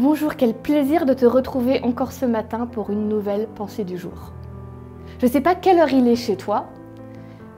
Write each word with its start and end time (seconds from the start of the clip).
Bonjour, 0.00 0.36
quel 0.36 0.54
plaisir 0.54 1.06
de 1.06 1.12
te 1.12 1.26
retrouver 1.26 1.82
encore 1.82 2.12
ce 2.12 2.24
matin 2.24 2.68
pour 2.68 2.90
une 2.90 3.08
nouvelle 3.08 3.48
pensée 3.48 3.82
du 3.82 3.98
jour. 3.98 4.32
Je 5.18 5.26
ne 5.26 5.30
sais 5.32 5.40
pas 5.40 5.56
quelle 5.56 5.80
heure 5.80 5.92
il 5.92 6.06
est 6.06 6.14
chez 6.14 6.36
toi, 6.36 6.66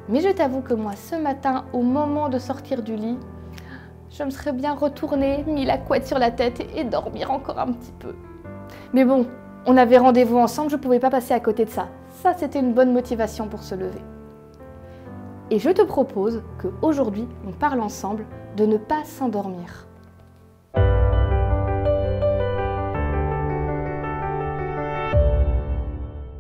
mais 0.08 0.22
je 0.22 0.30
t'avoue 0.30 0.62
que 0.62 0.72
moi 0.72 0.92
ce 0.96 1.16
matin, 1.16 1.66
au 1.74 1.82
moment 1.82 2.30
de 2.30 2.38
sortir 2.38 2.82
du 2.82 2.96
lit, 2.96 3.18
je 4.10 4.22
me 4.22 4.30
serais 4.30 4.54
bien 4.54 4.72
retournée, 4.72 5.44
mis 5.46 5.66
la 5.66 5.76
couette 5.76 6.06
sur 6.06 6.18
la 6.18 6.30
tête 6.30 6.66
et 6.74 6.82
dormir 6.82 7.30
encore 7.30 7.58
un 7.58 7.72
petit 7.72 7.92
peu. 7.98 8.14
Mais 8.94 9.04
bon, 9.04 9.26
on 9.66 9.76
avait 9.76 9.98
rendez-vous 9.98 10.38
ensemble, 10.38 10.70
je 10.70 10.76
ne 10.76 10.80
pouvais 10.80 10.98
pas 10.98 11.10
passer 11.10 11.34
à 11.34 11.40
côté 11.40 11.66
de 11.66 11.70
ça. 11.70 11.88
Ça, 12.22 12.32
c'était 12.32 12.60
une 12.60 12.72
bonne 12.72 12.94
motivation 12.94 13.48
pour 13.48 13.62
se 13.62 13.74
lever. 13.74 14.00
Et 15.50 15.58
je 15.58 15.68
te 15.68 15.82
propose 15.82 16.42
qu'aujourd'hui, 16.58 17.28
on 17.46 17.52
parle 17.52 17.82
ensemble 17.82 18.24
de 18.56 18.64
ne 18.64 18.78
pas 18.78 19.04
s'endormir. 19.04 19.89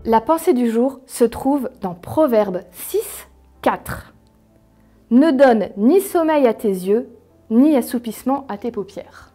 La 0.06 0.22
pensée 0.22 0.54
du 0.54 0.70
jour 0.70 1.00
se 1.06 1.24
trouve 1.24 1.68
dans 1.82 1.94
Proverbe 1.94 2.62
6, 2.72 3.28
4. 3.60 4.14
Ne 5.10 5.30
donne 5.30 5.68
ni 5.76 6.00
sommeil 6.00 6.46
à 6.46 6.54
tes 6.54 6.68
yeux, 6.68 7.10
ni 7.50 7.76
assoupissement 7.76 8.46
à 8.48 8.56
tes 8.56 8.70
paupières. 8.70 9.34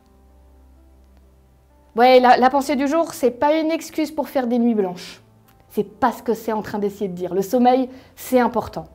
Ouais, 1.96 2.20
la, 2.20 2.38
la 2.38 2.50
pensée 2.50 2.76
du 2.76 2.88
jour, 2.88 3.14
c'est 3.14 3.30
pas 3.30 3.60
une 3.60 3.70
excuse 3.70 4.10
pour 4.10 4.28
faire 4.28 4.48
des 4.48 4.58
nuits 4.58 4.74
blanches. 4.74 5.22
C'est 5.70 5.84
pas 5.84 6.12
ce 6.12 6.24
que 6.24 6.34
c'est 6.34 6.52
en 6.52 6.64
train 6.64 6.80
d'essayer 6.80 7.10
de 7.10 7.16
dire. 7.16 7.36
Le 7.36 7.44
sommeil, 7.44 7.88
c'est 8.16 8.40
important. 8.40 8.88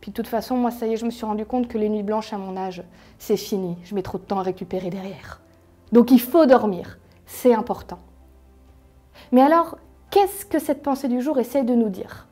Puis 0.00 0.10
de 0.10 0.16
toute 0.16 0.26
façon, 0.26 0.56
moi, 0.56 0.72
ça 0.72 0.88
y 0.88 0.94
est, 0.94 0.96
je 0.96 1.04
me 1.04 1.10
suis 1.10 1.24
rendu 1.24 1.46
compte 1.46 1.68
que 1.68 1.78
les 1.78 1.88
nuits 1.88 2.02
blanches 2.02 2.32
à 2.32 2.38
mon 2.38 2.56
âge, 2.56 2.82
c'est 3.20 3.36
fini. 3.36 3.78
Je 3.84 3.94
mets 3.94 4.02
trop 4.02 4.18
de 4.18 4.24
temps 4.24 4.40
à 4.40 4.42
récupérer 4.42 4.90
derrière. 4.90 5.40
Donc 5.92 6.10
il 6.10 6.20
faut 6.20 6.46
dormir. 6.46 6.98
C'est 7.26 7.54
important. 7.54 8.00
Mais 9.30 9.40
alors, 9.42 9.78
Qu'est-ce 10.12 10.44
que 10.44 10.58
cette 10.58 10.82
pensée 10.82 11.08
du 11.08 11.22
jour 11.22 11.38
essaie 11.38 11.64
de 11.64 11.74
nous 11.74 11.88
dire? 11.88 12.26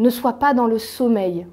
Ne 0.00 0.10
sois 0.10 0.32
pas 0.32 0.54
dans 0.54 0.66
le 0.66 0.80
sommeil. 0.80 1.46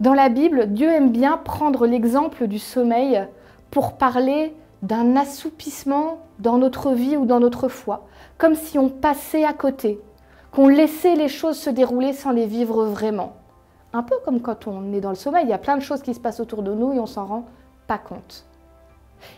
Dans 0.00 0.14
la 0.14 0.30
Bible, 0.30 0.72
Dieu 0.72 0.88
aime 0.88 1.12
bien 1.12 1.36
prendre 1.36 1.86
l'exemple 1.86 2.48
du 2.48 2.58
sommeil 2.58 3.24
pour 3.70 3.92
parler 3.92 4.52
d'un 4.82 5.14
assoupissement 5.14 6.18
dans 6.40 6.58
notre 6.58 6.90
vie 6.90 7.16
ou 7.16 7.24
dans 7.24 7.38
notre 7.38 7.68
foi, 7.68 8.08
comme 8.36 8.56
si 8.56 8.80
on 8.80 8.88
passait 8.88 9.44
à 9.44 9.52
côté, 9.52 10.00
qu'on 10.50 10.66
laissait 10.66 11.14
les 11.14 11.28
choses 11.28 11.56
se 11.56 11.70
dérouler 11.70 12.14
sans 12.14 12.32
les 12.32 12.46
vivre 12.46 12.86
vraiment. 12.86 13.36
Un 13.92 14.02
peu 14.02 14.16
comme 14.24 14.40
quand 14.40 14.66
on 14.66 14.92
est 14.92 15.00
dans 15.00 15.10
le 15.10 15.14
sommeil, 15.14 15.44
il 15.44 15.50
y 15.50 15.54
a 15.54 15.58
plein 15.58 15.76
de 15.76 15.82
choses 15.82 16.02
qui 16.02 16.14
se 16.14 16.20
passent 16.20 16.40
autour 16.40 16.64
de 16.64 16.74
nous 16.74 16.94
et 16.94 16.98
on 16.98 17.06
s'en 17.06 17.26
rend 17.26 17.44
pas 17.86 17.98
compte. 17.98 18.44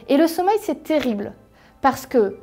Et 0.08 0.16
le 0.16 0.28
sommeil, 0.28 0.56
c'est 0.62 0.82
terrible, 0.82 1.34
parce 1.82 2.06
que 2.06 2.38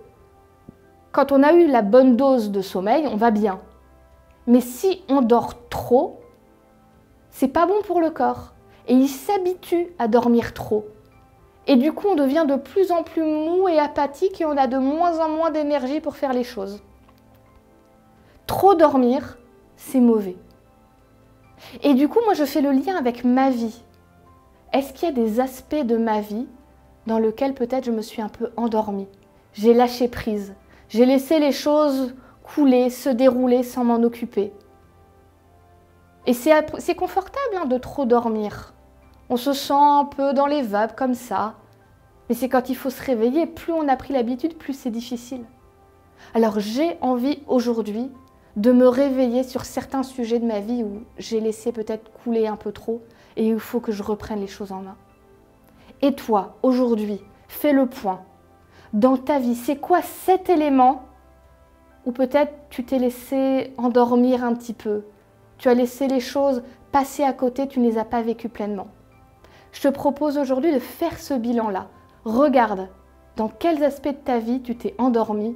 quand 1.11 1.31
on 1.31 1.43
a 1.43 1.53
eu 1.53 1.67
la 1.67 1.81
bonne 1.81 2.15
dose 2.15 2.51
de 2.51 2.61
sommeil, 2.61 3.07
on 3.07 3.17
va 3.17 3.31
bien. 3.31 3.59
Mais 4.47 4.61
si 4.61 5.03
on 5.09 5.21
dort 5.21 5.67
trop, 5.69 6.19
c'est 7.29 7.47
pas 7.47 7.65
bon 7.65 7.81
pour 7.85 8.01
le 8.01 8.09
corps. 8.09 8.53
Et 8.87 8.93
il 8.93 9.07
s'habitue 9.07 9.93
à 9.99 10.07
dormir 10.07 10.53
trop. 10.53 10.85
Et 11.67 11.75
du 11.75 11.91
coup, 11.91 12.07
on 12.09 12.15
devient 12.15 12.45
de 12.47 12.55
plus 12.55 12.91
en 12.91 13.03
plus 13.03 13.23
mou 13.23 13.67
et 13.67 13.77
apathique 13.77 14.41
et 14.41 14.45
on 14.45 14.57
a 14.57 14.67
de 14.67 14.77
moins 14.77 15.19
en 15.19 15.29
moins 15.29 15.51
d'énergie 15.51 16.01
pour 16.01 16.15
faire 16.15 16.33
les 16.33 16.43
choses. 16.43 16.81
Trop 18.47 18.73
dormir, 18.73 19.37
c'est 19.75 19.99
mauvais. 19.99 20.35
Et 21.83 21.93
du 21.93 22.07
coup, 22.07 22.19
moi, 22.25 22.33
je 22.33 22.45
fais 22.45 22.61
le 22.61 22.71
lien 22.71 22.95
avec 22.97 23.23
ma 23.23 23.51
vie. 23.51 23.83
Est-ce 24.73 24.93
qu'il 24.93 25.07
y 25.07 25.11
a 25.11 25.15
des 25.15 25.39
aspects 25.39 25.83
de 25.83 25.97
ma 25.97 26.21
vie 26.21 26.47
dans 27.05 27.19
lesquels 27.19 27.53
peut-être 27.53 27.85
je 27.85 27.91
me 27.91 28.01
suis 28.01 28.21
un 28.21 28.29
peu 28.29 28.51
endormie? 28.57 29.07
J'ai 29.53 29.73
lâché 29.73 30.07
prise. 30.07 30.55
J'ai 30.91 31.05
laissé 31.05 31.39
les 31.39 31.53
choses 31.53 32.13
couler, 32.43 32.89
se 32.89 33.07
dérouler 33.07 33.63
sans 33.63 33.85
m'en 33.85 34.03
occuper. 34.03 34.51
Et 36.27 36.33
c'est 36.33 36.95
confortable 36.95 37.55
hein, 37.55 37.65
de 37.65 37.77
trop 37.77 38.03
dormir. 38.03 38.73
On 39.29 39.37
se 39.37 39.53
sent 39.53 39.71
un 39.73 40.03
peu 40.03 40.33
dans 40.33 40.47
les 40.47 40.61
vapes 40.61 40.97
comme 40.97 41.13
ça. 41.13 41.55
Mais 42.27 42.35
c'est 42.35 42.49
quand 42.49 42.67
il 42.67 42.75
faut 42.75 42.89
se 42.89 43.01
réveiller, 43.01 43.47
plus 43.47 43.71
on 43.71 43.87
a 43.87 43.95
pris 43.95 44.11
l'habitude, 44.11 44.57
plus 44.57 44.73
c'est 44.73 44.91
difficile. 44.91 45.45
Alors 46.33 46.59
j'ai 46.59 46.97
envie 46.99 47.39
aujourd'hui 47.47 48.11
de 48.57 48.73
me 48.73 48.89
réveiller 48.89 49.43
sur 49.43 49.63
certains 49.63 50.03
sujets 50.03 50.39
de 50.39 50.45
ma 50.45 50.59
vie 50.59 50.83
où 50.83 51.03
j'ai 51.17 51.39
laissé 51.39 51.71
peut-être 51.71 52.11
couler 52.11 52.47
un 52.47 52.57
peu 52.57 52.73
trop 52.73 53.01
et 53.37 53.47
il 53.47 53.59
faut 53.59 53.79
que 53.79 53.93
je 53.93 54.03
reprenne 54.03 54.41
les 54.41 54.47
choses 54.47 54.73
en 54.73 54.81
main. 54.81 54.97
Et 56.01 56.15
toi, 56.15 56.57
aujourd'hui, 56.63 57.21
fais 57.47 57.71
le 57.71 57.85
point 57.85 58.25
dans 58.93 59.17
ta 59.17 59.39
vie 59.39 59.55
C'est 59.55 59.77
quoi 59.77 60.01
cet 60.01 60.49
élément 60.49 61.03
où 62.05 62.11
peut-être 62.11 62.53
tu 62.69 62.83
t'es 62.83 62.97
laissé 62.97 63.73
endormir 63.77 64.43
un 64.43 64.53
petit 64.53 64.73
peu? 64.73 65.03
Tu 65.57 65.69
as 65.69 65.73
laissé 65.73 66.07
les 66.07 66.19
choses 66.19 66.63
passer 66.91 67.23
à 67.23 67.33
côté, 67.33 67.67
tu 67.67 67.79
ne 67.79 67.89
les 67.89 67.97
as 67.97 68.05
pas 68.05 68.21
vécues 68.21 68.49
pleinement. 68.49 68.87
Je 69.71 69.81
te 69.81 69.87
propose 69.87 70.37
aujourd'hui 70.37 70.73
de 70.73 70.79
faire 70.79 71.17
ce 71.17 71.33
bilan-là. 71.33 71.87
Regarde 72.25 72.89
dans 73.37 73.47
quels 73.47 73.83
aspects 73.83 74.09
de 74.09 74.13
ta 74.13 74.39
vie 74.39 74.61
tu 74.61 74.75
t'es 74.75 74.93
endormi 74.97 75.55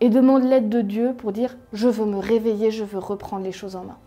et 0.00 0.08
demande 0.08 0.44
l'aide 0.44 0.68
de 0.68 0.80
Dieu 0.80 1.14
pour 1.14 1.32
dire 1.32 1.56
je 1.72 1.88
veux 1.88 2.06
me 2.06 2.18
réveiller, 2.18 2.70
je 2.70 2.84
veux 2.84 2.98
reprendre 2.98 3.44
les 3.44 3.52
choses 3.52 3.76
en 3.76 3.84
main. 3.84 3.98